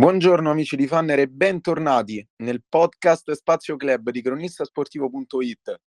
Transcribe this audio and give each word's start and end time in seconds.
Buongiorno 0.00 0.50
amici 0.50 0.76
di 0.76 0.86
Fanner 0.86 1.18
e 1.18 1.28
bentornati 1.28 2.26
nel 2.36 2.62
podcast 2.66 3.32
Spazio 3.32 3.76
Club 3.76 4.08
di 4.08 4.22
cronistasportivo.it. 4.22 5.80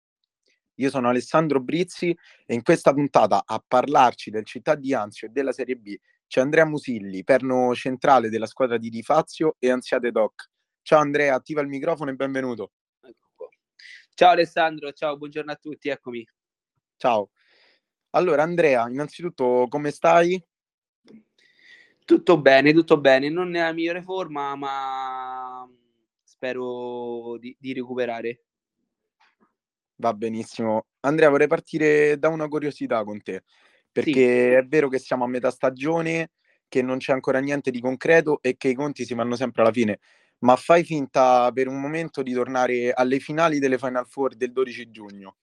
Io 0.76 0.90
sono 0.90 1.08
Alessandro 1.08 1.62
Brizzi 1.62 2.14
e 2.46 2.54
in 2.54 2.62
questa 2.62 2.92
puntata 2.92 3.44
a 3.46 3.64
parlarci 3.66 4.30
del 4.30 4.44
Città 4.44 4.76
di 4.76 4.94
Anzio 4.94 5.28
e 5.28 5.32
della 5.32 5.54
Serie 5.54 5.78
B 5.78 5.96
c'è 6.28 6.42
Andrea 6.42 6.66
Musilli, 6.66 7.24
perno 7.24 7.74
centrale 7.74 8.28
della 8.28 8.48
squadra 8.48 8.78
di 8.78 8.90
Di 8.90 9.02
Fazio 9.02 9.56
e 9.58 9.72
Anziate 9.72 10.12
Doc. 10.12 10.50
Ciao 10.82 11.00
Andrea, 11.00 11.34
attiva 11.34 11.62
il 11.62 11.70
microfono 11.70 12.12
e 12.12 12.16
benvenuto. 12.16 12.74
Ciao 14.14 14.32
Alessandro, 14.32 14.92
ciao, 14.92 15.16
buongiorno 15.16 15.54
a 15.54 15.56
tutti, 15.56 15.88
eccomi. 15.88 16.28
Ciao. 16.98 17.30
Allora 18.10 18.44
Andrea, 18.44 18.90
innanzitutto 18.90 19.68
come 19.70 19.90
stai? 19.92 20.51
Tutto 22.06 22.42
bene, 22.42 22.74
tutto 22.74 23.00
bene, 23.00 23.30
non 23.30 23.50
nella 23.50 23.74
migliore 23.74 24.02
forma, 24.02 24.56
ma 24.56 25.70
spero 26.24 27.38
di, 27.40 27.56
di 27.60 27.74
recuperare. 27.74 28.44
Va 29.96 30.14
benissimo. 30.14 30.86
Andrea, 31.02 31.30
vorrei 31.30 31.48
partire 31.48 32.18
da 32.18 32.30
una 32.30 32.48
curiosità 32.48 33.04
con 33.04 33.22
te 33.22 33.44
perché 33.92 34.12
sì. 34.12 34.56
è 34.56 34.66
vero 34.66 34.88
che 34.88 35.00
siamo 35.00 35.26
a 35.26 35.28
metà 35.28 35.52
stagione, 35.52 36.32
che 36.68 36.82
non 36.82 36.98
c'è 36.98 37.12
ancora 37.12 37.40
niente 37.40 37.72
di 37.72 37.82
concreto 37.82 38.40
e 38.42 38.56
che 38.56 38.70
i 38.70 38.74
conti 38.74 39.04
si 39.04 39.14
fanno 39.14 39.36
sempre 39.36 39.62
alla 39.62 39.72
fine, 39.72 40.00
ma 40.40 40.56
fai 40.56 40.84
finta 40.84 41.52
per 41.52 41.68
un 41.68 41.80
momento 41.80 42.24
di 42.24 42.32
tornare 42.32 42.92
alle 42.92 43.20
finali 43.20 43.60
delle 43.60 43.78
Final 43.78 44.08
Four 44.08 44.36
del 44.36 44.52
12 44.54 44.90
giugno. 44.90 45.36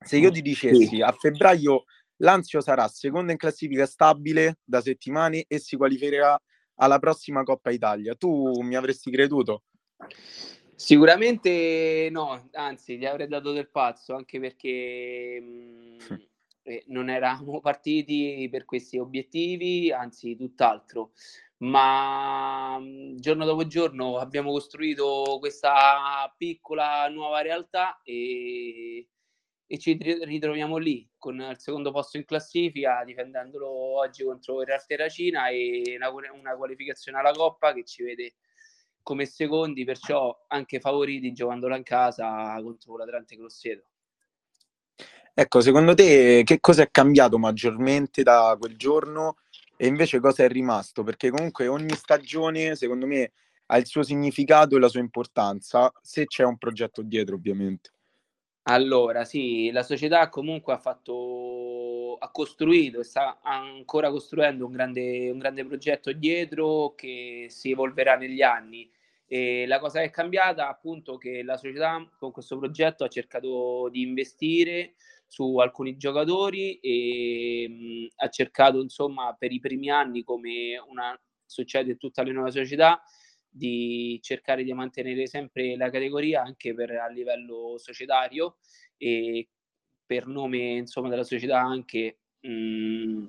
Se 0.00 0.16
io 0.16 0.30
ti 0.30 0.42
dicessi 0.42 0.86
sì. 0.86 1.00
a 1.00 1.12
febbraio 1.12 1.84
l'Anzio 2.18 2.60
sarà 2.60 2.88
seconda 2.88 3.32
in 3.32 3.38
classifica 3.38 3.86
stabile 3.86 4.58
da 4.64 4.80
settimane 4.80 5.44
e 5.46 5.58
si 5.58 5.76
qualificherà 5.76 6.40
alla 6.76 6.98
prossima 6.98 7.42
Coppa 7.42 7.70
Italia, 7.70 8.14
tu 8.14 8.62
mi 8.62 8.76
avresti 8.76 9.10
creduto? 9.10 9.64
Sicuramente 10.74 12.08
no, 12.12 12.48
anzi, 12.52 12.98
gli 12.98 13.04
avrei 13.04 13.26
dato 13.26 13.50
del 13.50 13.68
pazzo, 13.68 14.14
anche 14.14 14.38
perché 14.38 15.40
mh, 15.40 16.14
mm, 16.14 16.16
eh, 16.62 16.84
non 16.86 17.10
eravamo 17.10 17.58
partiti 17.60 18.46
per 18.48 18.64
questi 18.64 18.96
obiettivi, 18.96 19.90
anzi 19.90 20.36
tutt'altro. 20.36 21.10
Ma 21.58 22.78
mh, 22.78 23.16
giorno 23.16 23.44
dopo 23.44 23.66
giorno 23.66 24.18
abbiamo 24.18 24.52
costruito 24.52 25.38
questa 25.40 26.32
piccola 26.36 27.08
nuova 27.08 27.40
realtà 27.42 28.00
e, 28.04 29.08
e 29.70 29.78
ci 29.78 29.98
ritroviamo 30.00 30.78
lì 30.78 31.06
con 31.18 31.38
il 31.38 31.56
secondo 31.58 31.92
posto 31.92 32.16
in 32.16 32.24
classifica, 32.24 33.04
difendendolo 33.04 33.68
oggi 33.68 34.24
contro 34.24 34.62
il 34.62 34.66
Real 34.66 34.84
Terracina 34.86 35.48
e 35.48 35.98
una, 35.98 36.32
una 36.32 36.56
qualificazione 36.56 37.18
alla 37.18 37.32
Coppa 37.32 37.74
che 37.74 37.84
ci 37.84 38.02
vede 38.02 38.36
come 39.02 39.26
secondi, 39.26 39.84
perciò 39.84 40.46
anche 40.48 40.80
favoriti 40.80 41.32
giocandola 41.32 41.76
in 41.76 41.82
casa 41.82 42.58
contro 42.62 42.96
l'Atlante 42.96 43.36
Grosseto. 43.36 43.84
Ecco, 45.34 45.60
secondo 45.60 45.94
te 45.94 46.42
che 46.44 46.60
cosa 46.60 46.82
è 46.82 46.90
cambiato 46.90 47.38
maggiormente 47.38 48.22
da 48.22 48.56
quel 48.58 48.74
giorno 48.74 49.36
e 49.76 49.86
invece 49.86 50.18
cosa 50.18 50.44
è 50.44 50.48
rimasto? 50.48 51.02
Perché 51.02 51.28
comunque 51.30 51.68
ogni 51.68 51.94
stagione, 51.94 52.74
secondo 52.74 53.06
me, 53.06 53.32
ha 53.66 53.76
il 53.76 53.84
suo 53.84 54.02
significato 54.02 54.76
e 54.76 54.80
la 54.80 54.88
sua 54.88 55.00
importanza, 55.00 55.92
se 56.00 56.24
c'è 56.24 56.42
un 56.42 56.56
progetto 56.56 57.02
dietro, 57.02 57.34
ovviamente. 57.34 57.92
Allora, 58.70 59.24
sì, 59.24 59.70
la 59.70 59.82
società 59.82 60.28
comunque 60.28 60.74
ha 60.74 60.78
fatto, 60.78 62.16
ha 62.18 62.30
costruito 62.30 63.00
e 63.00 63.04
sta 63.04 63.38
ancora 63.42 64.10
costruendo 64.10 64.66
un 64.66 64.72
grande, 64.72 65.30
un 65.30 65.38
grande 65.38 65.64
progetto 65.64 66.12
dietro 66.12 66.92
che 66.94 67.46
si 67.48 67.70
evolverà 67.70 68.16
negli 68.16 68.42
anni. 68.42 68.90
E 69.26 69.64
la 69.66 69.78
cosa 69.78 70.00
che 70.00 70.06
è 70.06 70.10
cambiata 70.10 70.68
appunto 70.68 71.16
che 71.16 71.42
la 71.42 71.56
società 71.56 72.06
con 72.18 72.30
questo 72.30 72.58
progetto 72.58 73.04
ha 73.04 73.08
cercato 73.08 73.88
di 73.90 74.02
investire 74.02 74.94
su 75.26 75.56
alcuni 75.58 75.96
giocatori 75.96 76.78
e 76.80 77.66
mh, 77.68 78.06
ha 78.16 78.28
cercato 78.28 78.80
insomma 78.82 79.34
per 79.38 79.50
i 79.52 79.60
primi 79.60 79.88
anni 79.90 80.22
come 80.24 80.78
una, 80.88 81.18
succede 81.46 81.92
in 81.92 81.98
tutte 81.98 82.22
le 82.22 82.32
nuove 82.32 82.50
società 82.50 83.02
di 83.58 84.18
cercare 84.22 84.64
di 84.64 84.72
mantenere 84.72 85.26
sempre 85.26 85.76
la 85.76 85.90
categoria 85.90 86.42
anche 86.42 86.72
per, 86.72 86.92
a 86.92 87.08
livello 87.08 87.76
societario 87.76 88.56
e 88.96 89.48
per 90.06 90.26
nome 90.26 90.76
insomma 90.76 91.08
della 91.08 91.24
società 91.24 91.60
anche 91.60 92.20
mh, 92.40 93.26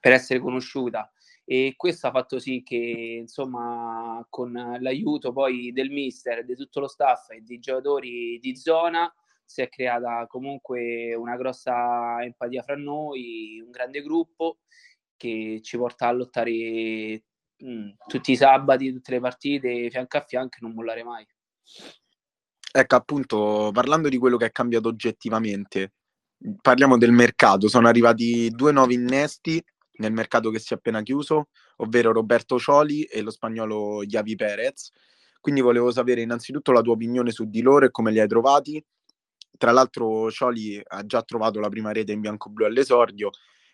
per 0.00 0.12
essere 0.12 0.40
conosciuta. 0.40 1.12
E 1.44 1.74
questo 1.76 2.06
ha 2.06 2.10
fatto 2.10 2.38
sì 2.38 2.62
che 2.62 3.18
insomma 3.20 4.24
con 4.28 4.52
l'aiuto 4.52 5.32
poi 5.32 5.72
del 5.72 5.90
mister, 5.90 6.44
di 6.44 6.56
tutto 6.56 6.80
lo 6.80 6.88
staff 6.88 7.30
e 7.30 7.42
di 7.42 7.58
giocatori 7.58 8.38
di 8.40 8.56
zona 8.56 9.12
si 9.44 9.60
è 9.60 9.68
creata 9.68 10.26
comunque 10.28 11.14
una 11.14 11.36
grossa 11.36 12.22
empatia 12.22 12.62
fra 12.62 12.76
noi, 12.76 13.60
un 13.62 13.70
grande 13.70 14.02
gruppo 14.02 14.60
che 15.16 15.60
ci 15.62 15.76
porta 15.76 16.08
a 16.08 16.12
lottare 16.12 17.24
mh, 17.62 17.90
tutti 18.06 18.32
i 18.32 18.36
sabati, 18.36 18.92
tutte 18.92 19.12
le 19.12 19.20
partite, 19.20 19.88
fianco 19.90 20.16
a 20.16 20.24
fianco 20.26 20.58
non 20.60 20.72
mollare 20.72 21.04
mai. 21.04 21.26
Ecco, 22.74 22.96
appunto, 22.96 23.70
parlando 23.72 24.08
di 24.08 24.18
quello 24.18 24.36
che 24.36 24.46
è 24.46 24.50
cambiato 24.50 24.88
oggettivamente, 24.88 25.92
parliamo 26.60 26.98
del 26.98 27.12
mercato. 27.12 27.68
Sono 27.68 27.88
arrivati 27.88 28.50
due 28.50 28.72
nuovi 28.72 28.94
innesti 28.94 29.62
nel 29.98 30.12
mercato 30.12 30.50
che 30.50 30.58
si 30.58 30.72
è 30.72 30.76
appena 30.76 31.02
chiuso, 31.02 31.48
ovvero 31.76 32.12
Roberto 32.12 32.58
Cioli 32.58 33.02
e 33.04 33.20
lo 33.20 33.30
spagnolo 33.30 34.04
Javi 34.04 34.34
Perez. 34.34 34.90
Quindi 35.40 35.60
volevo 35.60 35.90
sapere 35.90 36.22
innanzitutto 36.22 36.72
la 36.72 36.80
tua 36.80 36.94
opinione 36.94 37.30
su 37.30 37.48
di 37.48 37.62
loro 37.62 37.84
e 37.84 37.90
come 37.90 38.10
li 38.10 38.20
hai 38.20 38.28
trovati 38.28 38.82
tra 39.62 39.70
l'altro 39.70 40.30
Cioli 40.30 40.82
ha 40.84 41.06
già 41.06 41.22
trovato 41.22 41.60
la 41.60 41.68
prima 41.68 41.92
rete 41.92 42.10
in 42.10 42.20
bianco-blu 42.20 42.64
all'esordio 42.64 43.30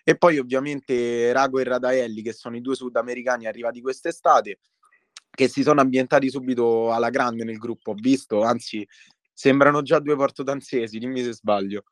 e 0.09 0.17
poi 0.17 0.39
ovviamente 0.39 1.35
Rago 1.35 1.59
e 1.59 1.65
Radaelli 1.65 2.23
che 2.23 2.33
sono 2.33 2.57
i 2.57 2.63
due 2.63 2.75
sudamericani 2.75 3.45
arrivati 3.45 3.83
quest'estate 3.83 4.61
che 5.29 5.49
si 5.49 5.63
sono 5.63 5.83
ambientati 5.83 6.31
subito 6.31 6.91
alla 6.91 7.11
grande 7.11 7.45
nel 7.45 7.59
gruppo, 7.59 7.91
ho 7.91 7.95
visto, 7.95 8.41
anzi 8.41 8.89
sembrano 9.35 9.83
già 9.83 9.99
due 9.99 10.17
portodanzesi, 10.17 10.99
dimmi 10.99 11.23
se 11.23 11.35
sbaglio. 11.35 11.85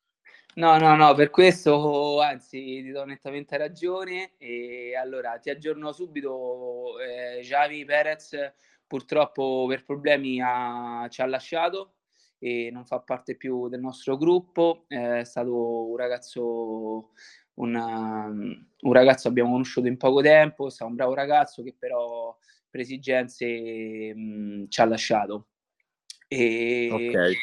No, 0.55 0.79
no, 0.79 0.97
no, 0.97 1.15
per 1.15 1.29
questo 1.29 2.23
anzi 2.23 2.59
ti 2.59 2.91
do 2.91 3.05
nettamente 3.05 3.59
ragione 3.59 4.33
e 4.39 4.97
allora 4.97 5.37
ti 5.37 5.51
aggiorno 5.51 5.93
subito, 5.93 6.99
eh, 6.99 7.43
Javi 7.43 7.85
Perez 7.85 8.35
purtroppo 8.87 9.67
per 9.69 9.85
problemi 9.85 10.41
ha, 10.43 11.07
ci 11.11 11.21
ha 11.21 11.27
lasciato 11.27 11.97
e 12.39 12.71
non 12.73 12.87
fa 12.87 13.01
parte 13.01 13.37
più 13.37 13.69
del 13.69 13.81
nostro 13.81 14.17
gruppo, 14.17 14.85
è 14.89 15.25
stato 15.25 15.89
un 15.89 15.97
ragazzo, 15.97 17.11
una, 17.57 18.27
un 18.27 18.93
ragazzo 18.93 19.29
abbiamo 19.29 19.53
conosciuto 19.53 19.87
in 19.87 19.97
poco 19.97 20.23
tempo, 20.23 20.67
è 20.67 20.71
stato 20.71 20.91
un 20.91 20.97
bravo 20.97 21.15
ragazzo 21.15 21.63
che 21.63 21.75
però 21.79 22.37
per 22.69 22.81
esigenze 22.81 24.15
mh, 24.15 24.69
ci 24.69 24.81
ha 24.81 24.85
lasciato. 24.85 25.49
E 26.29 26.89
okay. 26.91 27.35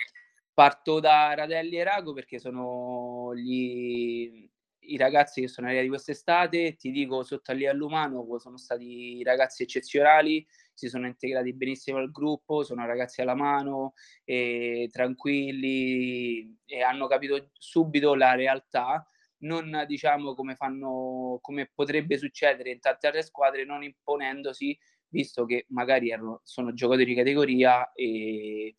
Parto 0.54 1.00
da 1.00 1.34
Radelli 1.34 1.78
e 1.78 1.84
Rago 1.84 2.14
perché 2.14 2.38
sono 2.38 3.34
gli, 3.36 4.48
i 4.80 4.98
ragazzi 4.98 5.42
che 5.42 5.48
sono 5.48 5.68
arrivati 5.68 5.88
quest'estate, 5.88 6.76
ti 6.76 6.92
dico 6.92 7.24
sotto 7.24 7.52
a 7.52 7.56
livello 7.56 7.86
umano, 7.86 8.38
sono 8.38 8.58
stati 8.58 9.24
ragazzi 9.24 9.64
eccezionali, 9.64 10.46
si 10.74 10.90
sono 10.90 11.08
integrati 11.08 11.54
benissimo 11.54 11.98
al 11.98 12.12
gruppo, 12.12 12.64
sono 12.64 12.86
ragazzi 12.86 13.22
alla 13.22 13.36
mano, 13.36 13.94
e 14.24 14.90
tranquilli 14.92 16.56
e 16.66 16.82
hanno 16.82 17.08
capito 17.08 17.50
subito 17.54 18.14
la 18.16 18.36
realtà, 18.36 19.08
non 19.44 19.84
diciamo 19.88 20.34
come 20.34 20.56
fanno, 20.56 21.40
come 21.42 21.70
potrebbe 21.74 22.18
succedere 22.18 22.72
in 22.72 22.80
tante 22.80 23.08
altre 23.08 23.24
squadre, 23.24 23.66
non 23.66 23.84
imponendosi, 23.84 24.78
visto 25.10 25.46
che 25.46 25.66
magari 25.70 26.10
erano, 26.10 26.42
sono 26.44 26.74
giocatori 26.74 27.06
di 27.06 27.16
categoria 27.16 27.92
e 27.94 28.76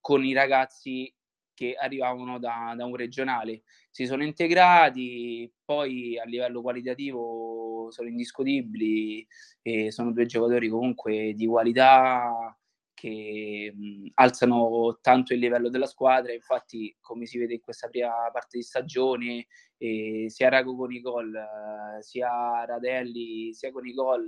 con 0.00 0.24
i 0.24 0.32
ragazzi 0.32 1.12
che 1.54 1.74
arrivavano 1.74 2.38
da, 2.38 2.74
da, 2.76 2.84
un 2.84 2.96
regionale. 2.96 3.62
Si 3.90 4.04
sono 4.04 4.22
integrati, 4.22 5.50
poi 5.64 6.18
a 6.18 6.24
livello 6.24 6.60
qualitativo 6.60 7.90
sono 7.90 8.08
indiscutibili 8.08 9.26
e 9.62 9.90
sono 9.90 10.12
due 10.12 10.26
giocatori 10.26 10.68
comunque 10.68 11.32
di 11.34 11.46
qualità 11.46 12.54
che 12.96 13.72
mh, 13.74 14.06
alzano 14.14 14.98
tanto 15.02 15.34
il 15.34 15.38
livello 15.40 15.68
della 15.68 15.86
squadra. 15.86 16.32
Infatti, 16.32 16.96
come 17.00 17.26
si 17.26 17.36
vede 17.38 17.54
in 17.54 17.60
questa 17.60 17.88
prima 17.88 18.10
parte 18.32 18.56
di 18.56 18.62
stagione, 18.62 19.46
eh, 19.76 20.24
sia 20.28 20.48
Rago 20.48 20.74
con 20.74 20.90
i 20.92 21.00
gol, 21.00 21.34
eh, 21.34 22.02
sia 22.02 22.64
Radelli, 22.64 23.52
sia 23.52 23.70
con 23.70 23.86
i 23.86 23.92
gol, 23.92 24.26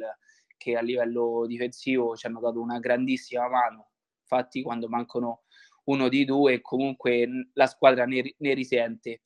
che 0.59 0.76
a 0.76 0.82
livello 0.82 1.47
difensivo 1.47 2.15
ci 2.15 2.26
hanno 2.26 2.41
dato 2.41 2.61
una 2.61 2.79
grandissima 2.79 3.49
mano. 3.49 3.91
Infatti, 4.20 4.62
quando 4.62 4.88
mancano 4.88 5.44
uno 5.85 6.09
di 6.09 6.26
due 6.26 6.61
comunque 6.61 7.50
la 7.55 7.67
squadra 7.67 8.05
ne, 8.05 8.35
ne 8.37 8.55
risente. 8.55 9.23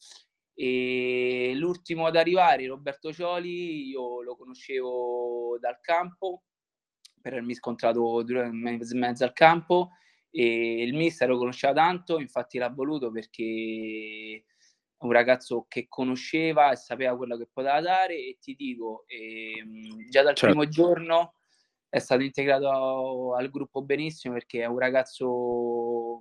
E 0.54 1.52
l'ultimo 1.56 2.06
ad 2.06 2.14
arrivare, 2.14 2.68
Roberto 2.68 3.12
Cioli, 3.12 3.88
io 3.88 4.22
lo 4.22 4.36
conoscevo 4.36 5.56
dal 5.58 5.80
campo, 5.80 6.44
per 7.22 7.32
avermi 7.32 7.54
scontrato 7.54 8.22
in 8.28 8.98
mezzo 8.98 9.24
al 9.24 9.32
campo 9.32 9.92
e 10.30 10.82
il 10.82 10.94
mister 10.94 11.28
lo 11.28 11.38
conosceva 11.38 11.72
tanto, 11.72 12.18
infatti 12.18 12.58
l'ha 12.58 12.70
voluto 12.70 13.10
perché 13.10 14.44
è 14.96 15.04
un 15.04 15.12
ragazzo 15.12 15.66
che 15.68 15.86
conosceva 15.88 16.72
e 16.72 16.76
sapeva 16.76 17.16
quello 17.16 17.36
che 17.36 17.48
poteva 17.52 17.80
dare 17.80 18.14
e 18.16 18.38
ti 18.40 18.54
dico, 18.54 19.04
ehm, 19.06 20.08
già 20.08 20.22
dal 20.22 20.34
certo. 20.34 20.54
primo 20.54 20.68
giorno 20.70 21.34
è 21.88 21.98
stato 21.98 22.22
integrato 22.22 23.34
al 23.34 23.50
gruppo 23.50 23.82
benissimo 23.82 24.32
perché 24.34 24.62
è 24.62 24.66
un 24.66 24.78
ragazzo, 24.78 26.20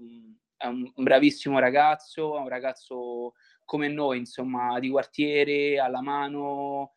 è 0.58 0.66
un 0.66 0.92
bravissimo 0.94 1.60
ragazzo, 1.60 2.38
è 2.38 2.40
un 2.42 2.50
ragazzo 2.50 3.34
come 3.64 3.88
noi, 3.88 4.18
insomma, 4.18 4.78
di 4.80 4.90
quartiere, 4.90 5.80
alla 5.80 6.02
mano, 6.02 6.96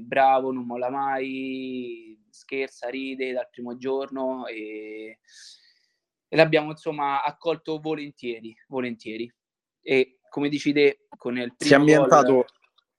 bravo, 0.00 0.52
non 0.52 0.66
molla 0.66 0.90
mai, 0.90 2.18
scherza, 2.30 2.88
ride 2.88 3.32
dal 3.32 3.48
primo 3.50 3.76
giorno 3.76 4.46
e, 4.46 5.20
e 6.28 6.36
l'abbiamo 6.36 6.70
insomma 6.70 7.22
accolto 7.22 7.80
volentieri, 7.80 8.54
volentieri. 8.68 9.32
E 9.82 10.20
come 10.28 10.48
dici 10.48 10.72
te, 10.72 11.06
con 11.16 11.38
il 11.38 11.54
primo 11.56 11.56
si 11.58 11.72
è 11.72 11.76
ambientato, 11.76 12.32
gol, 12.34 12.44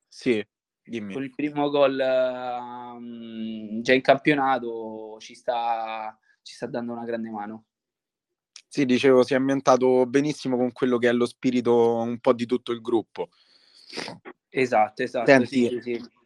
sì, 0.07 0.45
dimmi. 0.83 1.13
Con 1.13 1.23
il 1.23 1.33
primo 1.35 1.69
gol 1.69 1.97
um, 1.99 3.81
già 3.81 3.93
in 3.93 4.01
campionato 4.01 5.17
ci 5.19 5.35
sta, 5.35 6.17
ci 6.41 6.55
sta 6.55 6.65
dando 6.65 6.93
una 6.93 7.05
grande 7.05 7.29
mano. 7.29 7.65
Sì, 8.67 8.85
dicevo, 8.85 9.23
si 9.23 9.33
è 9.33 9.35
ambientato 9.35 10.05
benissimo 10.05 10.55
con 10.55 10.71
quello 10.71 10.97
che 10.97 11.09
è 11.09 11.11
lo 11.11 11.25
spirito 11.25 11.97
un 11.97 12.19
po' 12.19 12.33
di 12.33 12.45
tutto 12.45 12.71
il 12.71 12.81
gruppo. 12.81 13.29
Esatto, 14.49 15.03
esatto. 15.03 15.25
Senti, 15.25 15.67
sì, 15.67 15.81
sì. 15.81 16.19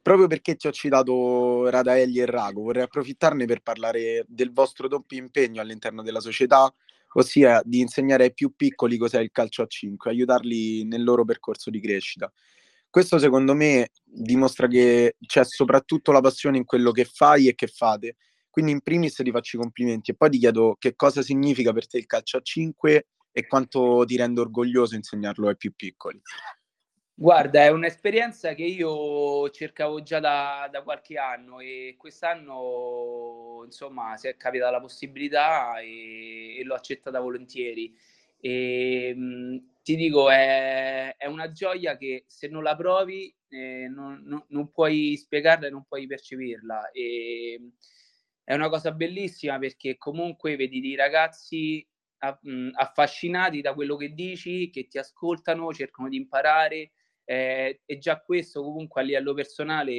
Proprio 0.00 0.26
perché 0.26 0.56
ti 0.56 0.66
ho 0.66 0.72
citato 0.72 1.68
Radaelli 1.68 2.18
e 2.18 2.26
Rago, 2.26 2.62
vorrei 2.62 2.82
approfittarne 2.84 3.44
per 3.46 3.60
parlare 3.60 4.24
del 4.26 4.52
vostro 4.52 4.88
doppio 4.88 5.18
impegno 5.18 5.60
all'interno 5.60 6.02
della 6.02 6.20
società, 6.20 6.72
ossia 7.14 7.60
di 7.64 7.80
insegnare 7.80 8.24
ai 8.24 8.34
più 8.34 8.52
piccoli 8.54 8.96
cos'è 8.96 9.20
il 9.20 9.30
calcio 9.30 9.62
a 9.62 9.66
5, 9.66 10.10
aiutarli 10.10 10.84
nel 10.84 11.02
loro 11.02 11.24
percorso 11.24 11.70
di 11.70 11.80
crescita. 11.80 12.32
Questo 12.90 13.18
secondo 13.18 13.54
me 13.54 13.90
dimostra 14.02 14.66
che 14.66 15.16
c'è 15.26 15.44
soprattutto 15.44 16.10
la 16.10 16.20
passione 16.20 16.56
in 16.56 16.64
quello 16.64 16.90
che 16.90 17.04
fai 17.04 17.48
e 17.48 17.54
che 17.54 17.66
fate. 17.66 18.16
Quindi 18.50 18.72
in 18.72 18.80
primis 18.80 19.14
ti 19.14 19.30
faccio 19.30 19.56
i 19.56 19.60
complimenti 19.60 20.10
e 20.10 20.16
poi 20.16 20.30
ti 20.30 20.38
chiedo 20.38 20.74
che 20.78 20.96
cosa 20.96 21.22
significa 21.22 21.72
per 21.72 21.86
te 21.86 21.98
il 21.98 22.06
calcio 22.06 22.38
a 22.38 22.40
5 22.40 23.06
e 23.30 23.46
quanto 23.46 24.04
ti 24.06 24.16
rende 24.16 24.40
orgoglioso 24.40 24.94
insegnarlo 24.94 25.48
ai 25.48 25.56
più 25.56 25.72
piccoli. 25.76 26.20
Guarda, 27.20 27.64
è 27.64 27.68
un'esperienza 27.70 28.54
che 28.54 28.62
io 28.62 29.50
cercavo 29.50 30.02
già 30.02 30.20
da, 30.20 30.68
da, 30.70 30.82
qualche 30.82 31.18
anno 31.18 31.58
e 31.58 31.96
quest'anno 31.98 33.62
insomma 33.64 34.16
si 34.16 34.28
è 34.28 34.36
capita 34.36 34.70
la 34.70 34.80
possibilità 34.80 35.80
e, 35.80 36.58
e 36.60 36.62
l'ho 36.62 36.76
accettata 36.76 37.18
volentieri. 37.18 37.92
E, 38.38 39.12
mh, 39.16 39.80
ti 39.82 39.96
dico, 39.96 40.30
è, 40.30 41.16
è, 41.16 41.26
una 41.26 41.50
gioia 41.50 41.96
che 41.96 42.22
se 42.28 42.46
non 42.46 42.62
la 42.62 42.76
provi 42.76 43.34
eh, 43.48 43.88
non, 43.88 44.22
non, 44.24 44.44
non, 44.50 44.70
puoi 44.70 45.16
spiegarla 45.16 45.66
e 45.66 45.70
non 45.70 45.84
puoi 45.88 46.06
percepirla. 46.06 46.92
E, 46.92 47.72
è 48.44 48.54
una 48.54 48.68
cosa 48.68 48.92
bellissima 48.92 49.58
perché 49.58 49.96
comunque 49.96 50.54
vedi 50.54 50.80
dei 50.80 50.94
ragazzi 50.94 51.84
affascinati 52.18 53.60
da 53.60 53.74
quello 53.74 53.96
che 53.96 54.10
dici, 54.14 54.70
che 54.70 54.86
ti 54.86 54.98
ascoltano, 54.98 55.72
cercano 55.72 56.08
di 56.08 56.16
imparare 56.16 56.92
eh, 57.30 57.82
e 57.84 57.98
già 57.98 58.22
questo 58.22 58.62
comunque 58.62 59.02
a 59.02 59.04
livello 59.04 59.34
personale 59.34 59.92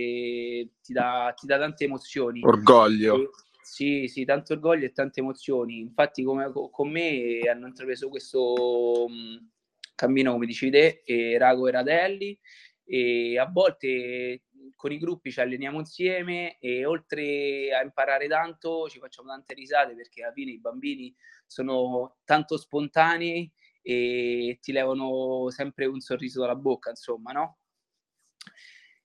ti 0.82 0.92
dà, 0.92 1.32
ti 1.36 1.46
dà 1.46 1.60
tante 1.60 1.84
emozioni. 1.84 2.42
Orgoglio. 2.44 3.22
E, 3.22 3.30
sì, 3.62 4.08
sì, 4.08 4.26
tanto 4.26 4.54
orgoglio 4.54 4.86
e 4.86 4.92
tante 4.92 5.20
emozioni. 5.20 5.78
Infatti 5.78 6.24
come, 6.24 6.52
con 6.72 6.90
me 6.90 7.42
hanno 7.42 7.68
intrapreso 7.68 8.10
questo 8.10 9.06
mh, 9.08 9.48
cammino, 9.94 10.32
come 10.32 10.48
dicevi 10.48 10.72
te, 10.72 11.02
e 11.06 11.38
Rago 11.38 11.68
e 11.68 11.72
Radelli, 11.72 12.40
e 12.84 13.38
a 13.38 13.46
volte 13.46 14.46
con 14.76 14.92
i 14.92 14.98
gruppi 14.98 15.32
ci 15.32 15.40
alleniamo 15.40 15.78
insieme 15.78 16.58
e 16.58 16.84
oltre 16.86 17.72
a 17.76 17.84
imparare 17.84 18.28
tanto 18.28 18.90
ci 18.90 18.98
facciamo 18.98 19.30
tante 19.30 19.54
risate 19.54 19.94
perché 19.94 20.24
alla 20.24 20.34
fine 20.34 20.52
i 20.52 20.60
bambini 20.60 21.14
sono 21.46 22.18
tanto 22.24 22.58
spontanei 22.58 23.52
e 23.90 24.60
ti 24.62 24.72
levano 24.72 25.50
sempre 25.50 25.88
un 25.88 26.00
sorriso 26.00 26.42
dalla 26.42 26.56
bocca, 26.56 26.92
insomma, 26.92 27.32
no? 27.32 27.58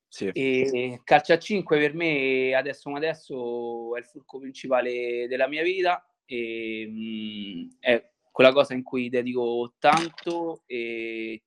Sì. 0.07 0.29
E 0.29 1.01
calcio 1.05 1.33
a 1.33 1.39
5 1.39 1.79
per 1.79 1.95
me 1.95 2.55
adesso 2.55 2.83
come 2.85 2.99
adesso 2.99 3.97
è 3.97 4.01
il 4.01 4.05
fulcro 4.05 4.41
principale 4.41 5.27
della 5.27 5.49
mia 5.49 5.63
vita 5.63 6.07
e 6.27 6.87
mh, 6.87 6.99
mm, 6.99 7.69
è 7.81 8.11
quella 8.31 8.53
cosa 8.53 8.75
in 8.75 8.83
cui 8.83 9.09
dedico 9.09 9.75
tanto 9.79 10.63
e, 10.67 11.43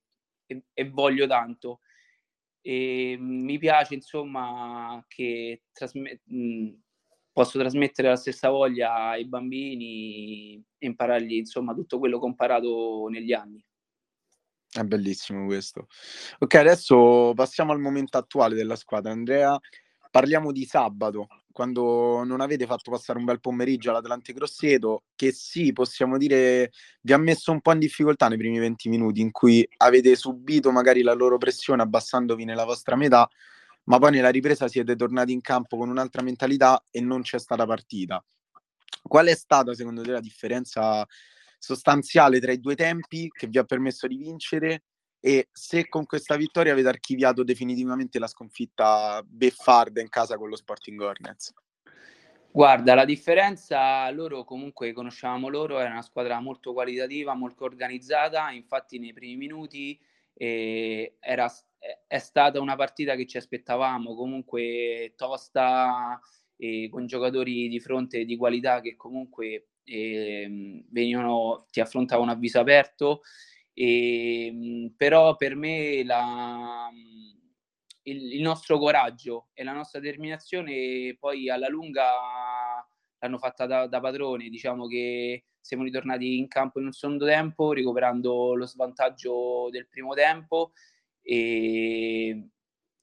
e, 0.48 0.64
e 0.74 0.90
voglio 0.90 1.28
tanto. 1.28 1.82
E 2.60 3.16
mm, 3.20 3.44
mi 3.44 3.60
piace 3.60 3.94
insomma 3.94 5.04
che 5.08 5.66
trasme- 5.72 6.22
mh, 6.24 6.38
mm, 6.38 6.74
posso 7.38 7.60
trasmettere 7.60 8.08
la 8.08 8.16
stessa 8.16 8.50
voglia 8.50 9.10
ai 9.10 9.28
bambini 9.28 10.56
e 10.76 10.88
imparargli 10.88 11.34
insomma 11.34 11.76
tutto 11.76 12.00
quello 12.00 12.18
che 12.18 12.26
ho 12.26 12.30
imparato 12.30 13.06
negli 13.12 13.32
anni. 13.32 13.64
È 14.68 14.82
bellissimo 14.82 15.46
questo. 15.46 15.86
Ok, 16.40 16.56
adesso 16.56 17.34
passiamo 17.36 17.74
al 17.74 17.80
momento 17.80 18.18
attuale 18.18 18.56
della 18.56 18.76
squadra. 18.76 19.12
Andrea, 19.12 19.56
parliamo 20.10 20.52
di 20.52 20.66
sabato, 20.66 21.28
quando 21.52 22.24
non 22.24 22.42
avete 22.42 22.66
fatto 22.66 22.90
passare 22.90 23.20
un 23.20 23.26
bel 23.26 23.40
pomeriggio 23.40 23.92
all'Atlante 23.92 24.34
Grosseto, 24.34 25.04
che 25.16 25.32
sì, 25.32 25.74
possiamo 25.74 26.18
dire, 26.18 26.72
vi 27.02 27.14
ha 27.14 27.18
messo 27.18 27.52
un 27.52 27.62
po' 27.62 27.72
in 27.72 27.78
difficoltà 27.78 28.28
nei 28.30 28.40
primi 28.40 28.58
20 28.58 28.90
minuti, 28.90 29.22
in 29.22 29.30
cui 29.30 29.64
avete 29.78 30.16
subito 30.16 30.72
magari 30.72 31.04
la 31.04 31.14
loro 31.14 31.38
pressione 31.38 31.84
abbassandovi 31.84 32.46
nella 32.46 32.66
vostra 32.66 32.96
metà, 32.96 33.30
ma 33.88 34.00
poi 34.00 34.12
nella 34.12 34.30
ripresa 34.30 34.68
siete 34.68 34.96
tornati 34.96 35.32
in 35.32 35.42
campo 35.42 35.78
con 35.78 35.90
un'altra 35.90 36.22
mentalità 36.22 36.84
e 36.92 37.02
non 37.02 37.22
c'è 37.22 37.40
stata 37.40 37.66
partita. 37.66 38.24
Qual 39.02 39.28
è 39.28 39.36
stata 39.36 39.74
secondo 39.74 40.02
te 40.02 40.12
la 40.12 40.20
differenza 40.20 41.06
sostanziale 41.58 42.40
tra 42.40 42.52
i 42.52 42.60
due 42.60 42.76
tempi 42.76 43.30
che 43.30 43.48
vi 43.48 43.58
ha 43.58 43.64
permesso 43.64 44.08
di 44.08 44.18
vincere 44.18 44.84
e 45.20 45.48
se 45.52 45.88
con 45.88 46.06
questa 46.06 46.36
vittoria 46.36 46.74
avete 46.74 46.90
archiviato 46.90 47.44
definitivamente 47.44 48.20
la 48.20 48.28
sconfitta 48.28 49.22
beffarda 49.26 50.02
in 50.02 50.10
casa 50.10 50.38
con 50.38 50.50
lo 50.50 50.56
Sporting 50.56 51.00
Hornets? 51.02 51.54
Guarda, 52.52 52.94
la 52.94 53.06
differenza, 53.06 54.10
loro 54.12 54.44
comunque 54.44 54.92
conoscevamo 54.92 55.48
loro, 55.48 55.80
era 55.80 55.92
una 55.92 56.02
squadra 56.02 56.40
molto 56.40 56.74
qualitativa, 56.74 57.36
molto 57.36 57.64
organizzata, 57.66 58.52
infatti 58.52 59.00
nei 59.00 59.14
primi 59.14 59.36
minuti 59.36 60.00
eh, 60.34 61.18
era 61.20 61.48
è 62.08 62.18
stata 62.20 62.62
una 62.62 62.76
partita 62.76 63.16
che 63.16 63.28
ci 63.28 63.38
aspettavamo, 63.38 64.16
comunque 64.16 65.14
tosta, 65.18 66.20
e 66.56 66.88
con 66.90 67.06
giocatori 67.06 67.68
di 67.68 67.80
fronte 67.80 68.26
di 68.26 68.36
qualità 68.36 68.82
che 68.82 68.96
comunque 68.96 69.68
eh, 69.84 70.84
venivano, 70.90 71.66
ti 71.70 71.82
affrontavano 71.82 72.32
a 72.32 72.36
viso 72.36 72.60
aperto. 72.60 73.22
E, 73.74 74.48
ehm, 74.48 74.94
però 74.98 75.36
per 75.36 75.56
me 75.56 76.04
la, 76.04 76.90
il, 78.04 78.34
il, 78.34 78.42
nostro 78.42 78.80
coraggio 78.80 79.50
e 79.54 79.64
la 79.64 79.74
nostra 79.74 80.00
determinazione 80.00 81.16
poi 81.20 81.50
alla 81.50 81.68
lunga 81.68 82.06
l'hanno 83.20 83.38
fatta 83.38 83.66
da, 83.66 83.88
da 83.88 84.00
padrone. 84.00 84.50
Diciamo 84.50 84.88
che 84.88 85.46
siamo 85.60 85.84
ritornati 85.84 86.38
in 86.38 86.48
campo 86.48 86.80
in 86.80 86.86
un 86.86 86.94
secondo 86.94 87.26
tempo, 87.26 87.74
recuperando 87.74 88.56
lo 88.56 88.66
svantaggio 88.66 89.68
del 89.70 89.88
primo 89.88 90.14
tempo 90.14 90.72
e 91.30 92.52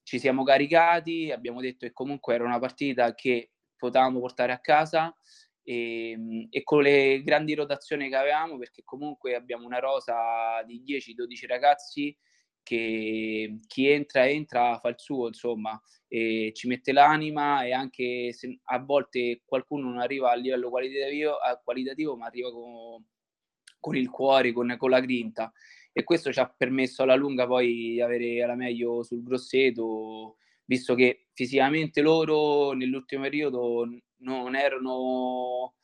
ci 0.02 0.18
siamo 0.18 0.44
caricati, 0.44 1.30
abbiamo 1.30 1.60
detto 1.60 1.84
che 1.84 1.92
comunque 1.92 2.34
era 2.34 2.44
una 2.44 2.58
partita 2.58 3.14
che 3.14 3.50
potevamo 3.76 4.18
portare 4.18 4.52
a 4.52 4.60
casa 4.60 5.14
e, 5.62 6.46
e, 6.48 6.62
con 6.62 6.80
le 6.80 7.22
grandi 7.22 7.52
rotazioni 7.54 8.08
che 8.08 8.16
avevamo, 8.16 8.56
perché 8.56 8.82
comunque 8.82 9.34
abbiamo 9.34 9.66
una 9.66 9.78
rosa 9.78 10.62
di 10.66 10.82
10-12 10.86 11.46
ragazzi 11.46 12.16
che 12.62 13.58
chi 13.66 13.88
entra 13.88 14.26
entra 14.26 14.78
fa 14.78 14.88
il 14.88 14.98
suo, 14.98 15.26
insomma, 15.26 15.78
ci 16.08 16.66
mette 16.66 16.92
l'anima 16.92 17.62
e 17.64 17.72
anche 17.72 18.32
se 18.32 18.58
a 18.62 18.78
volte 18.78 19.42
qualcuno 19.44 19.90
non 19.90 19.98
arriva 19.98 20.30
a 20.30 20.34
livello 20.34 20.70
qualitativo, 20.70 21.36
qualitativo 21.62 22.16
ma 22.16 22.24
arriva 22.24 22.50
con, 22.50 23.04
con 23.78 23.96
il 23.96 24.08
cuore, 24.08 24.52
con, 24.52 24.74
con 24.78 24.88
la 24.88 25.00
grinta 25.00 25.52
e 25.96 26.02
questo 26.02 26.32
ci 26.32 26.40
ha 26.40 26.52
permesso 26.54 27.04
alla 27.04 27.14
lunga 27.14 27.46
poi 27.46 27.72
di 27.72 28.00
avere 28.00 28.44
la 28.44 28.56
meglio 28.56 29.04
sul 29.04 29.22
Grosseto, 29.22 30.38
visto 30.64 30.96
che 30.96 31.28
fisicamente 31.32 32.00
loro 32.00 32.72
nell'ultimo 32.72 33.22
periodo 33.22 33.88
non 34.16 34.56
erano 34.56 35.74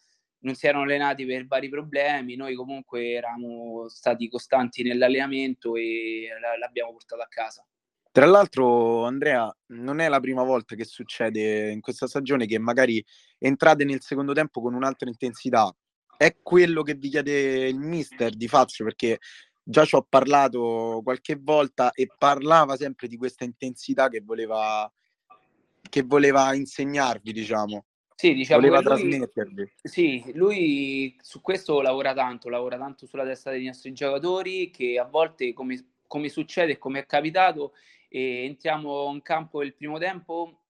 non 0.43 0.55
si 0.55 0.67
erano 0.67 0.85
allenati 0.85 1.27
per 1.27 1.47
vari 1.47 1.69
problemi, 1.69 2.35
noi 2.35 2.55
comunque 2.55 3.11
eravamo 3.11 3.89
stati 3.89 4.29
costanti 4.29 4.83
nell'allenamento 4.83 5.77
e 5.77 6.29
l'abbiamo 6.59 6.93
portato 6.93 7.21
a 7.21 7.29
casa. 7.29 7.65
Tra 8.11 8.25
l'altro, 8.27 9.05
Andrea, 9.05 9.55
non 9.69 10.01
è 10.01 10.09
la 10.09 10.19
prima 10.19 10.43
volta 10.43 10.75
che 10.75 10.85
succede 10.85 11.71
in 11.71 11.81
questa 11.81 12.09
stagione 12.09 12.47
che 12.47 12.59
magari 12.59 13.05
entrate 13.39 13.85
nel 13.85 14.01
secondo 14.01 14.33
tempo 14.33 14.61
con 14.63 14.75
un'altra 14.75 15.09
intensità. 15.09 15.71
È 16.17 16.37
quello 16.43 16.83
che 16.83 16.95
vi 16.95 17.11
chiede 17.11 17.69
il 17.69 17.79
mister 17.79 18.35
di 18.35 18.49
Fazio, 18.49 18.85
perché 18.85 19.19
già 19.63 19.85
ci 19.85 19.95
ho 19.95 20.07
parlato 20.09 21.01
qualche 21.05 21.39
volta 21.41 21.93
e 21.93 22.09
parlava 22.17 22.77
sempre 22.77 23.09
di 23.09 23.17
questa 23.17 23.45
intensità 23.45 24.09
che 24.09 24.21
voleva, 24.21 24.91
che 25.89 26.03
voleva 26.03 26.55
insegnarvi, 26.55 27.33
diciamo. 27.33 27.85
Sì, 28.15 28.35
diciamo 28.35 28.61
voleva 28.61 28.81
lui, 28.81 28.87
trasmettervi. 28.87 29.73
Sì, 29.83 30.31
lui 30.35 31.17
su 31.23 31.41
questo 31.41 31.81
lavora 31.81 32.13
tanto, 32.13 32.51
lavora 32.51 32.77
tanto 32.77 33.07
sulla 33.07 33.25
testa 33.25 33.51
dei 33.51 33.65
nostri 33.65 33.93
giocatori 33.93 34.71
che 34.71 34.99
a 34.99 35.05
volte, 35.05 35.55
come, 35.55 35.93
come 36.07 36.29
succede 36.29 36.73
e 36.73 36.79
come 36.79 37.01
è 37.01 37.07
capitato, 37.07 37.73
eh, 38.11 38.45
entriamo 38.45 39.11
in 39.15 39.23
campo 39.23 39.63
il 39.63 39.75
primo 39.75 39.99
tempo 39.99 40.61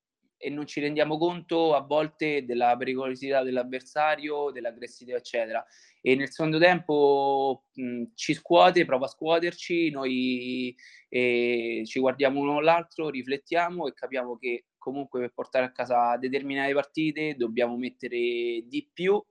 e 0.42 0.49
non 0.49 0.66
ci 0.66 0.80
rendiamo 0.80 1.18
conto 1.18 1.75
a 1.75 1.82
volte 1.82 2.47
della 2.47 2.75
pericolosità 2.75 3.42
dell'avversario, 3.42 4.50
dell'aggressività, 4.50 5.18
eccetera. 5.18 5.62
E 6.00 6.14
nel 6.16 6.30
secondo 6.30 6.59
tempo 6.59 7.64
mh, 7.75 8.04
ci 8.14 8.32
scuote, 8.32 8.87
prova 8.87 9.04
a 9.04 9.09
scuoterci, 9.09 9.90
noi 9.90 10.75
eh, 11.11 11.82
ci 11.85 12.00
guardiamo 12.00 12.40
uno 12.40 12.56
all'altro, 12.56 13.11
riflettiamo 13.11 13.87
e 13.87 13.92
capiamo 13.92 14.38
che 14.38 14.64
comunque 14.78 15.20
per 15.20 15.32
portare 15.35 15.66
a 15.66 15.73
casa 15.73 16.16
determinate 16.16 16.73
partite 16.73 17.35
dobbiamo 17.37 17.76
mettere 17.76 18.16
di 18.64 18.88
più 18.90 19.23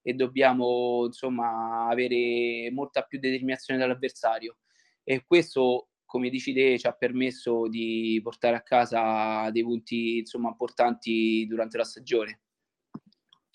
e 0.00 0.14
dobbiamo 0.14 1.04
insomma 1.04 1.88
avere 1.88 2.70
molta 2.72 3.02
più 3.02 3.18
determinazione 3.18 3.78
dall'avversario. 3.78 4.56
E 5.02 5.24
questo 5.26 5.88
come 6.04 6.30
dici 6.30 6.52
te, 6.52 6.78
ci 6.78 6.86
ha 6.86 6.92
permesso 6.92 7.68
di 7.68 8.20
portare 8.22 8.56
a 8.56 8.62
casa 8.62 9.50
dei 9.50 9.62
punti 9.62 10.18
insomma, 10.18 10.48
importanti 10.48 11.46
durante 11.46 11.76
la 11.76 11.84
stagione. 11.84 12.40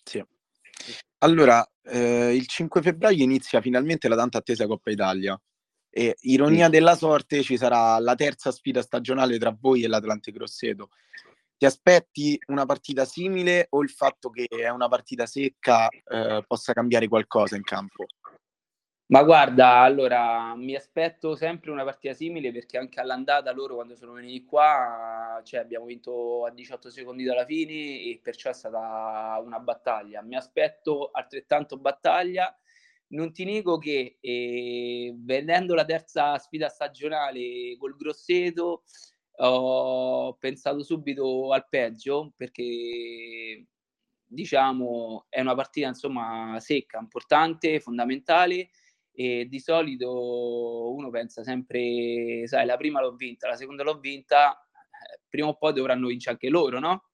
Sì. 0.03 0.23
Allora, 1.19 1.67
eh, 1.83 2.33
il 2.35 2.47
5 2.47 2.81
febbraio 2.81 3.23
inizia 3.23 3.61
finalmente 3.61 4.07
la 4.07 4.15
tanto 4.15 4.37
attesa 4.37 4.67
Coppa 4.67 4.91
Italia 4.91 5.39
e 5.89 6.15
ironia 6.21 6.65
sì. 6.65 6.71
della 6.71 6.95
sorte 6.95 7.41
ci 7.41 7.57
sarà 7.57 7.97
la 7.99 8.15
terza 8.15 8.51
sfida 8.51 8.81
stagionale 8.81 9.37
tra 9.37 9.55
voi 9.59 9.83
e 9.83 9.87
l'Atlante 9.87 10.31
Grosseto. 10.31 10.91
Ti 11.57 11.65
aspetti 11.65 12.39
una 12.47 12.65
partita 12.65 13.03
simile 13.03 13.67
o 13.71 13.81
il 13.81 13.89
fatto 13.89 14.29
che 14.29 14.47
è 14.47 14.69
una 14.69 14.87
partita 14.87 15.25
secca 15.25 15.89
eh, 15.89 16.43
possa 16.47 16.71
cambiare 16.71 17.09
qualcosa 17.09 17.57
in 17.57 17.63
campo? 17.63 18.05
Ma 19.11 19.23
guarda, 19.23 19.79
allora 19.79 20.53
mi 20.55 20.75
aspetto 20.75 21.35
sempre 21.35 21.71
una 21.71 21.83
partita 21.83 22.13
simile 22.13 22.51
perché 22.51 22.77
anche 22.77 22.99
all'andata 22.99 23.51
loro 23.51 23.73
quando 23.73 23.95
sono 23.95 24.13
venuti 24.13 24.45
qua, 24.45 25.41
cioè 25.43 25.61
abbiamo 25.61 25.85
vinto 25.85 26.45
a 26.45 26.51
18 26.51 26.91
secondi 26.91 27.23
dalla 27.23 27.43
fine 27.43 27.73
e 27.73 28.19
perciò 28.21 28.51
è 28.51 28.53
stata 28.53 29.41
una 29.43 29.59
battaglia. 29.59 30.21
Mi 30.21 30.35
aspetto 30.35 31.09
altrettanto 31.11 31.77
battaglia. 31.77 32.55
Non 33.07 33.33
ti 33.33 33.45
nego 33.45 33.79
che 33.79 34.17
eh, 34.19 35.11
vedendo 35.17 35.73
la 35.73 35.85
terza 35.85 36.37
sfida 36.37 36.69
stagionale 36.69 37.75
col 37.79 37.95
Grosseto 37.95 38.83
ho 39.37 40.33
pensato 40.35 40.83
subito 40.83 41.51
al 41.51 41.67
peggio 41.67 42.33
perché 42.37 43.65
diciamo 44.23 45.25
è 45.29 45.41
una 45.41 45.55
partita 45.55 45.87
insomma 45.87 46.59
secca, 46.59 46.99
importante, 46.99 47.79
fondamentale 47.79 48.69
e 49.21 49.47
di 49.49 49.59
solito 49.59 50.93
uno 50.93 51.09
pensa 51.09 51.43
sempre, 51.43 52.47
sai, 52.47 52.65
la 52.65 52.77
prima 52.77 53.01
l'ho 53.01 53.15
vinta, 53.15 53.49
la 53.49 53.57
seconda 53.57 53.83
l'ho 53.83 53.99
vinta, 53.99 54.53
eh, 54.53 55.19
prima 55.27 55.49
o 55.49 55.57
poi 55.57 55.73
dovranno 55.73 56.07
vincere 56.07 56.35
anche 56.35 56.47
loro, 56.47 56.79
no? 56.79 57.09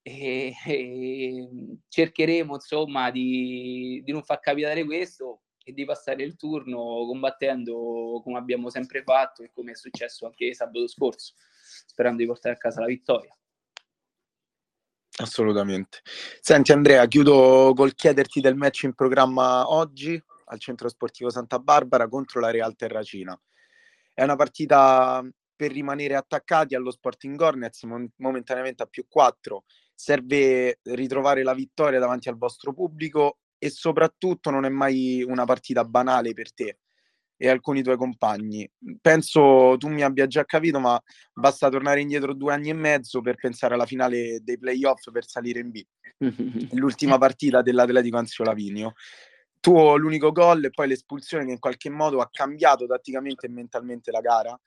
E, 0.00 0.54
e 0.66 1.48
cercheremo 1.86 2.54
insomma 2.54 3.10
di, 3.10 4.00
di 4.02 4.10
non 4.10 4.22
far 4.22 4.40
capitare 4.40 4.86
questo 4.86 5.42
e 5.62 5.74
di 5.74 5.84
passare 5.84 6.22
il 6.22 6.34
turno 6.36 7.04
combattendo 7.04 8.22
come 8.24 8.38
abbiamo 8.38 8.70
sempre 8.70 9.02
fatto 9.02 9.42
e 9.42 9.50
come 9.52 9.72
è 9.72 9.76
successo 9.76 10.24
anche 10.24 10.54
sabato 10.54 10.88
scorso, 10.88 11.34
sperando 11.88 12.22
di 12.22 12.26
portare 12.26 12.54
a 12.54 12.58
casa 12.58 12.80
la 12.80 12.86
vittoria. 12.86 13.36
Assolutamente. 15.18 15.98
Senti 16.40 16.72
Andrea, 16.72 17.04
chiudo 17.06 17.74
col 17.76 17.94
chiederti 17.94 18.40
del 18.40 18.54
match 18.54 18.84
in 18.84 18.94
programma 18.94 19.68
oggi 19.70 20.18
al 20.48 20.58
centro 20.58 20.88
sportivo 20.88 21.30
Santa 21.30 21.58
Barbara 21.58 22.08
contro 22.08 22.40
la 22.40 22.50
Real 22.50 22.74
Terracina. 22.76 23.38
È 24.12 24.22
una 24.22 24.36
partita 24.36 25.24
per 25.54 25.72
rimanere 25.72 26.14
attaccati 26.14 26.74
allo 26.74 26.90
Sporting 26.90 27.40
Hornets 27.40 27.82
momentaneamente 28.16 28.82
a 28.82 28.86
più 28.86 29.06
4. 29.08 29.64
Serve 29.94 30.78
ritrovare 30.84 31.42
la 31.42 31.54
vittoria 31.54 31.98
davanti 31.98 32.28
al 32.28 32.38
vostro 32.38 32.72
pubblico 32.72 33.38
e 33.58 33.70
soprattutto 33.70 34.50
non 34.50 34.64
è 34.64 34.68
mai 34.68 35.24
una 35.26 35.44
partita 35.44 35.84
banale 35.84 36.32
per 36.32 36.52
te 36.52 36.78
e 37.36 37.48
alcuni 37.48 37.82
tuoi 37.82 37.96
compagni. 37.96 38.68
Penso 39.00 39.76
tu 39.78 39.88
mi 39.88 40.02
abbia 40.02 40.26
già 40.26 40.44
capito, 40.44 40.80
ma 40.80 41.00
basta 41.32 41.68
tornare 41.68 42.00
indietro 42.00 42.34
due 42.34 42.52
anni 42.52 42.70
e 42.70 42.74
mezzo 42.74 43.20
per 43.20 43.36
pensare 43.36 43.74
alla 43.74 43.86
finale 43.86 44.40
dei 44.42 44.58
playoff 44.58 45.10
per 45.10 45.26
salire 45.26 45.60
in 45.60 45.70
B. 45.70 45.82
L'ultima 46.74 47.16
partita 47.18 47.62
dell'Atletico 47.62 48.16
Anzio 48.16 48.44
Lavinio 48.44 48.94
tuo 49.68 49.96
l'unico 49.96 50.32
gol 50.32 50.64
e 50.64 50.70
poi 50.70 50.88
l'espulsione 50.88 51.44
che 51.44 51.52
in 51.52 51.58
qualche 51.58 51.90
modo 51.90 52.20
ha 52.20 52.28
cambiato 52.32 52.86
tatticamente 52.86 53.46
e 53.46 53.50
mentalmente 53.50 54.10
la 54.10 54.20
gara. 54.20 54.58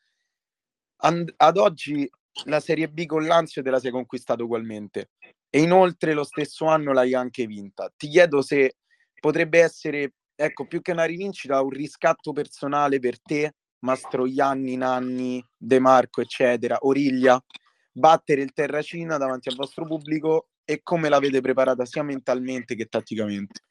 And- 0.98 1.34
ad 1.38 1.58
oggi 1.58 2.08
la 2.46 2.60
Serie 2.60 2.88
B 2.88 3.08
con 3.08 3.26
l'Anzio 3.26 3.64
te 3.64 3.72
la 3.72 3.80
sei 3.80 3.90
conquistata 3.90 4.44
ugualmente 4.44 5.10
e 5.50 5.60
inoltre 5.60 6.14
lo 6.14 6.24
stesso 6.24 6.66
anno 6.66 6.94
l'hai 6.94 7.16
anche 7.16 7.48
vinta. 7.48 7.92
Ti 7.98 8.08
chiedo 8.10 8.44
se 8.44 8.76
potrebbe 9.20 9.60
essere, 9.62 10.14
ecco, 10.36 10.68
più 10.68 10.82
che 10.82 10.92
una 10.92 11.06
rivincita, 11.06 11.62
un 11.62 11.72
riscatto 11.72 12.32
personale 12.32 13.00
per 13.00 13.20
te, 13.20 13.56
Mastroianni, 13.80 14.78
Nanni, 14.78 15.44
De 15.58 15.80
Marco, 15.80 16.22
eccetera, 16.22 16.78
Origlia, 16.82 17.44
battere 17.92 18.44
il 18.44 18.54
Terracina 18.54 19.18
davanti 19.18 19.50
al 19.50 19.56
vostro 19.56 19.84
pubblico 19.86 20.50
e 20.64 20.82
come 20.84 21.10
l'avete 21.10 21.42
preparata 21.42 21.86
sia 21.86 22.04
mentalmente 22.04 22.76
che 22.76 22.86
tatticamente. 22.86 23.64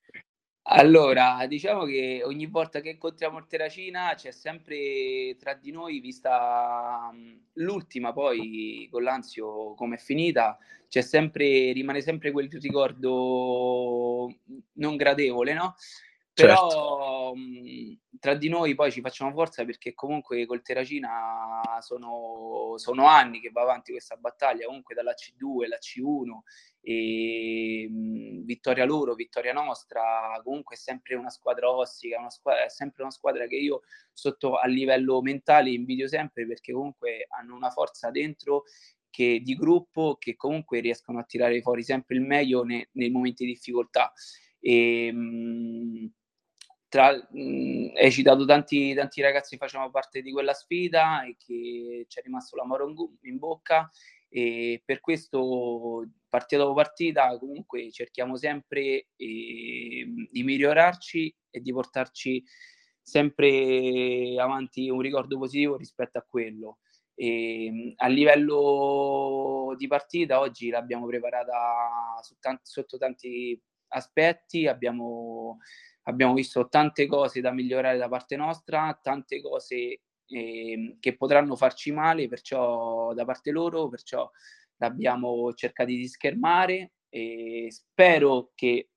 Allora, 0.73 1.47
diciamo 1.49 1.85
che 1.85 2.23
ogni 2.25 2.47
volta 2.47 2.81
che 2.81 2.91
incontriamo 2.91 3.39
il 3.39 3.47
Terracina 3.49 4.15
c'è 4.15 4.31
sempre 4.31 5.35
tra 5.37 5.55
di 5.55 5.73
noi, 5.73 5.99
vista 5.99 7.11
l'ultima 7.55 8.12
poi 8.12 8.87
con 8.89 9.03
l'Anzio 9.03 9.75
come 9.75 9.97
è 9.97 9.99
finita, 9.99 10.57
c'è 10.89 11.00
sempre, 11.00 11.73
rimane 11.73 12.00
sempre 12.03 12.31
quel 12.31 12.49
ricordo 12.49 14.33
non 14.75 14.95
gradevole, 14.95 15.55
no? 15.55 15.75
Però 16.33 17.33
certo. 17.33 17.35
tra 18.21 18.35
di 18.35 18.49
noi 18.49 18.77
poi 18.77 18.93
ci 18.93 19.00
facciamo 19.00 19.33
forza 19.33 19.65
perché 19.65 19.93
comunque 19.93 20.47
col 20.47 20.62
Terracina 20.62 21.62
sono, 21.81 22.75
sono 22.77 23.07
anni 23.07 23.41
che 23.41 23.50
va 23.50 23.62
avanti 23.62 23.91
questa 23.91 24.15
battaglia, 24.15 24.67
comunque 24.67 24.95
dalla 24.95 25.15
C2, 25.15 25.67
la 25.67 25.79
C1 25.79 26.39
e 26.81 27.89
vittoria 28.50 28.85
loro, 28.85 29.14
vittoria 29.14 29.52
nostra, 29.52 30.40
comunque 30.42 30.75
è 30.75 30.78
sempre 30.78 31.14
una 31.14 31.30
squadra 31.30 31.71
ostica, 31.71 32.19
una 32.19 32.30
squadra, 32.30 32.64
è 32.64 32.69
sempre 32.69 33.02
una 33.02 33.12
squadra 33.12 33.47
che 33.47 33.54
io 33.54 33.83
sotto 34.12 34.57
a 34.57 34.66
livello 34.66 35.23
mentale 35.23 35.71
invidio 35.71 36.09
sempre 36.09 36.47
perché 36.47 36.73
comunque 36.73 37.26
hanno 37.28 37.54
una 37.54 37.71
forza 37.71 38.11
dentro 38.11 38.64
che, 39.09 39.40
di 39.42 39.54
gruppo 39.54 40.16
che 40.19 40.35
comunque 40.35 40.80
riescono 40.80 41.21
a 41.21 41.25
tirare 41.25 41.61
fuori 41.62 41.85
sempre 41.85 42.16
il 42.16 42.23
meglio 42.23 42.64
ne, 42.64 42.88
nei 42.92 43.11
momenti 43.11 43.45
di 43.45 43.52
difficoltà. 43.52 44.12
E, 44.59 45.12
mh, 45.12 46.12
tra, 46.88 47.12
mh, 47.12 47.92
hai 47.95 48.11
citato 48.11 48.45
tanti, 48.45 48.95
tanti 48.95 49.21
ragazzi 49.21 49.50
che 49.50 49.64
facevano 49.64 49.90
parte 49.90 50.23
di 50.23 50.33
quella 50.33 50.54
sfida 50.54 51.23
e 51.23 51.37
che 51.38 52.04
ci 52.09 52.19
è 52.19 52.23
rimasto 52.23 52.57
l'amore 52.57 52.85
in 53.23 53.38
bocca 53.38 53.88
e 54.32 54.80
per 54.84 55.00
questo 55.00 56.06
partita 56.28 56.62
dopo 56.62 56.75
partita 56.75 57.37
comunque 57.37 57.90
cerchiamo 57.90 58.37
sempre 58.37 59.08
eh, 59.16 60.06
di 60.30 60.42
migliorarci 60.44 61.34
e 61.50 61.60
di 61.60 61.72
portarci 61.72 62.42
sempre 63.02 64.37
avanti 64.38 64.88
un 64.88 65.00
ricordo 65.00 65.37
positivo 65.37 65.76
rispetto 65.76 66.18
a 66.18 66.26
quello. 66.28 66.78
E, 67.14 67.92
a 67.96 68.06
livello 68.06 69.75
di 69.76 69.88
partita 69.88 70.38
oggi 70.38 70.70
l'abbiamo 70.70 71.06
preparata 71.06 72.20
su 72.22 72.37
tanti, 72.38 72.62
sotto 72.70 72.99
tanti 72.99 73.60
aspetti, 73.88 74.68
abbiamo, 74.68 75.58
abbiamo 76.04 76.34
visto 76.34 76.68
tante 76.68 77.06
cose 77.06 77.40
da 77.40 77.50
migliorare 77.50 77.99
da 77.99 78.08
parte 78.08 78.37
nostra, 78.37 78.96
tante 79.02 79.40
cose 79.42 80.02
eh, 80.30 80.96
che 81.00 81.16
potranno 81.16 81.56
farci 81.56 81.92
male, 81.92 82.28
perciò 82.28 83.12
da 83.14 83.25
parte 83.25 83.50
loro, 83.50 83.88
perciò 83.88 84.30
l'abbiamo 84.76 85.52
cercato 85.54 85.90
di 85.90 86.06
schermare 86.08 86.92
e 87.08 87.68
spero 87.70 88.52
che 88.54 88.88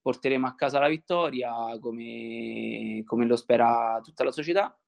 porteremo 0.00 0.46
a 0.46 0.54
casa 0.54 0.78
la 0.78 0.88
vittoria 0.88 1.52
come, 1.80 3.02
come 3.04 3.26
lo 3.26 3.36
spera 3.36 4.00
tutta 4.02 4.24
la 4.24 4.30
società. 4.30 4.78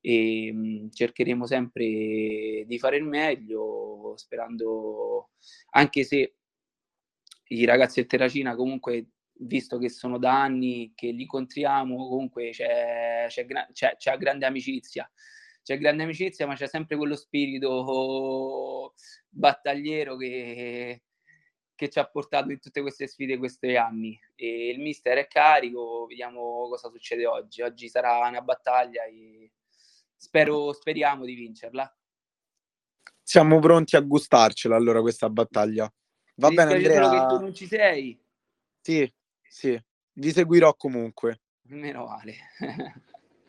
E 0.00 0.52
mh, 0.52 0.90
cercheremo 0.90 1.46
sempre 1.46 2.64
di 2.66 2.78
fare 2.78 2.96
il 2.96 3.04
meglio, 3.04 4.14
sperando, 4.16 5.30
anche 5.70 6.04
se 6.04 6.34
i 7.48 7.64
ragazzi 7.64 8.00
del 8.00 8.08
Terracina 8.08 8.54
comunque 8.54 9.06
visto 9.40 9.78
che 9.78 9.88
sono 9.88 10.18
da 10.18 10.42
anni 10.42 10.92
che 10.94 11.10
li 11.10 11.22
incontriamo, 11.22 12.08
comunque 12.08 12.50
c'è, 12.50 13.26
c'è, 13.28 13.46
c'è, 13.72 13.96
c'è 13.96 14.16
grande 14.16 14.46
amicizia. 14.46 15.10
C'è 15.62 15.76
grande 15.78 16.04
amicizia, 16.04 16.46
ma 16.46 16.54
c'è 16.54 16.66
sempre 16.66 16.96
quello 16.96 17.14
spirito 17.14 18.94
battagliero 19.28 20.16
che, 20.16 21.02
che 21.74 21.88
ci 21.90 21.98
ha 21.98 22.08
portato 22.08 22.50
in 22.50 22.58
tutte 22.58 22.80
queste 22.80 23.06
sfide 23.06 23.36
questi 23.36 23.76
anni. 23.76 24.18
E 24.34 24.70
il 24.70 24.80
mister 24.80 25.18
è 25.18 25.26
carico, 25.26 26.06
vediamo 26.06 26.68
cosa 26.68 26.88
succede 26.88 27.26
oggi. 27.26 27.60
Oggi 27.60 27.88
sarà 27.88 28.26
una 28.26 28.40
battaglia 28.40 29.04
e 29.04 29.52
spero, 30.16 30.72
speriamo 30.72 31.26
di 31.26 31.34
vincerla. 31.34 31.94
Siamo 33.22 33.58
pronti 33.58 33.94
a 33.96 34.00
gustarcela 34.00 34.74
allora 34.74 35.02
questa 35.02 35.28
battaglia. 35.28 35.92
Va 36.36 36.48
bene 36.48 36.74
Andrea. 36.74 37.10
che 37.10 37.26
tu 37.34 37.40
non 37.40 37.52
ci 37.52 37.66
sei. 37.66 38.18
Sì, 38.80 39.12
sì, 39.48 39.80
vi 40.14 40.30
seguirò 40.30 40.74
comunque. 40.74 41.40
Meno 41.68 42.06
male. 42.06 42.34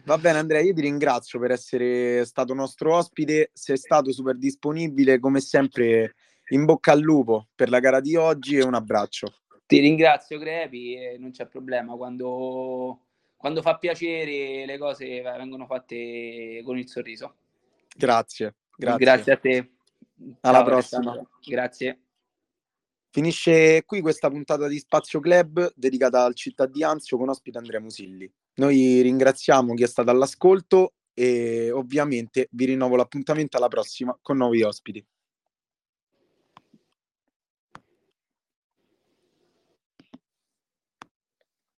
Va 0.05 0.17
bene 0.17 0.39
Andrea, 0.39 0.61
io 0.61 0.73
ti 0.73 0.81
ringrazio 0.81 1.39
per 1.39 1.51
essere 1.51 2.25
stato 2.25 2.53
nostro 2.53 2.95
ospite, 2.95 3.51
sei 3.53 3.77
stato 3.77 4.11
super 4.11 4.37
disponibile, 4.37 5.19
come 5.19 5.39
sempre 5.39 6.15
in 6.49 6.65
bocca 6.65 6.93
al 6.93 6.99
lupo 6.99 7.49
per 7.53 7.69
la 7.69 7.79
gara 7.79 7.99
di 7.99 8.15
oggi 8.15 8.57
e 8.57 8.63
un 8.63 8.73
abbraccio. 8.73 9.27
Ti 9.67 9.79
ringrazio 9.79 10.39
Crepi, 10.39 11.17
non 11.19 11.29
c'è 11.29 11.45
problema, 11.45 11.95
quando, 11.95 13.01
quando 13.37 13.61
fa 13.61 13.77
piacere 13.77 14.65
le 14.65 14.77
cose 14.79 15.21
vengono 15.21 15.67
fatte 15.67 16.61
con 16.63 16.77
il 16.77 16.87
sorriso. 16.87 17.35
Grazie, 17.95 18.55
grazie. 18.75 19.05
Grazie 19.05 19.31
a 19.33 19.37
te. 19.37 19.71
Alla 20.41 20.57
Ciao, 20.57 20.65
prossima. 20.65 21.29
Grazie. 21.45 21.99
Finisce 23.11 23.83
qui 23.85 24.01
questa 24.01 24.29
puntata 24.29 24.67
di 24.67 24.77
Spazio 24.77 25.19
Club 25.19 25.71
dedicata 25.75 26.23
al 26.23 26.35
città 26.35 26.67
di 26.67 26.83
Anzio 26.83 27.17
con 27.17 27.29
ospite 27.29 27.57
Andrea 27.57 27.79
Musilli. 27.79 28.31
Noi 28.55 29.01
ringraziamo 29.01 29.73
chi 29.73 29.81
è 29.81 29.87
stato 29.87 30.11
all'ascolto 30.11 30.93
e 31.15 31.71
ovviamente 31.71 32.49
vi 32.51 32.65
rinnovo 32.65 32.95
l'appuntamento 32.95 33.57
alla 33.57 33.67
prossima 33.67 34.15
con 34.21 34.37
nuovi 34.37 34.61
ospiti. 34.61 35.03